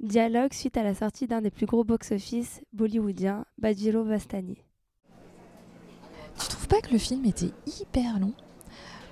[0.00, 4.56] Dialogue suite à la sortie d'un des plus gros box-office bollywoodiens, Bajiro Vastani.
[6.38, 8.32] Tu trouves pas que le film était hyper long?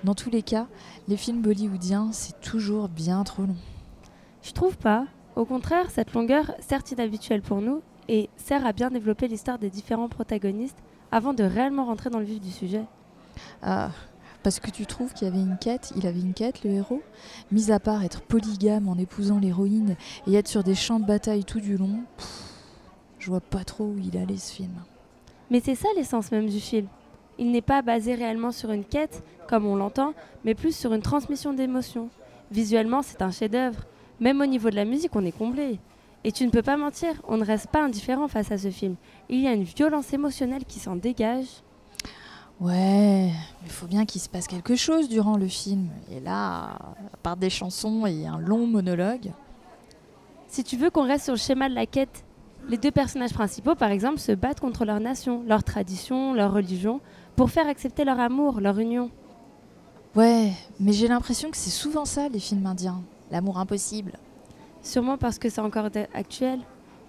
[0.03, 0.65] Dans tous les cas,
[1.07, 3.55] les films bollywoodiens, c'est toujours bien trop long.
[4.41, 5.05] Je trouve pas.
[5.35, 9.69] Au contraire, cette longueur, certes inhabituelle pour nous, et sert à bien développer l'histoire des
[9.69, 10.81] différents protagonistes
[11.11, 12.85] avant de réellement rentrer dans le vif du sujet.
[13.61, 13.91] Ah,
[14.49, 17.03] parce que tu trouves qu'il y avait une quête, il avait une quête, le héros
[17.51, 19.95] Mis à part être polygame en épousant l'héroïne
[20.25, 21.99] et être sur des champs de bataille tout du long,
[23.19, 24.73] je vois pas trop où il allait ce film.
[25.51, 26.87] Mais c'est ça l'essence même du film.
[27.37, 31.03] Il n'est pas basé réellement sur une quête, comme on l'entend, mais plus sur une
[31.03, 32.09] transmission d'émotions.
[32.49, 33.83] Visuellement, c'est un chef-d'œuvre.
[34.19, 35.77] Même au niveau de la musique, on est comblé.
[36.23, 38.95] Et tu ne peux pas mentir, on ne reste pas indifférent face à ce film.
[39.29, 41.61] Il y a une violence émotionnelle qui s'en dégage.
[42.59, 43.31] Ouais,
[43.63, 45.87] il faut bien qu'il se passe quelque chose durant le film.
[46.11, 46.77] Et là,
[47.13, 49.31] à part des chansons et un long monologue.
[50.47, 52.25] Si tu veux qu'on reste sur le schéma de la quête,
[52.67, 56.99] les deux personnages principaux, par exemple, se battent contre leur nation, leur tradition, leur religion,
[57.37, 59.09] pour faire accepter leur amour, leur union.
[60.15, 63.01] Ouais, mais j'ai l'impression que c'est souvent ça, les films indiens.
[63.31, 64.13] L'amour impossible.
[64.81, 66.59] Sûrement parce que c'est encore actuel.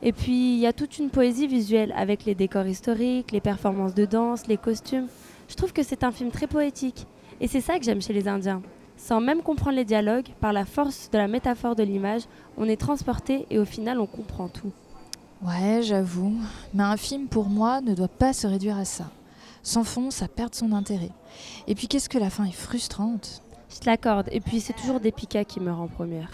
[0.02, 3.94] Et puis, il y a toute une poésie visuelle avec les décors historiques, les performances
[3.94, 5.08] de danse, les costumes.
[5.50, 7.08] Je trouve que c'est un film très poétique.
[7.40, 8.62] Et c'est ça que j'aime chez les Indiens.
[8.96, 12.22] Sans même comprendre les dialogues, par la force de la métaphore de l'image,
[12.56, 14.70] on est transporté et au final on comprend tout.
[15.42, 16.36] Ouais, j'avoue.
[16.72, 19.10] Mais un film pour moi ne doit pas se réduire à ça.
[19.64, 21.10] Sans fond, ça perd son intérêt.
[21.66, 23.42] Et puis qu'est-ce que la fin est frustrante?
[23.70, 24.28] Je te l'accorde.
[24.30, 26.30] Et puis c'est toujours des qui meurent en première.